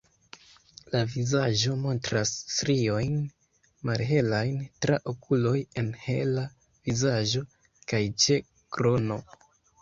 [0.93, 3.19] La vizaĝo montras striojn
[3.89, 4.55] malhelajn
[4.87, 6.47] tra okuloj -en hela
[6.89, 7.45] vizaĝo-
[7.93, 8.41] kaj ĉe
[8.79, 9.21] krono.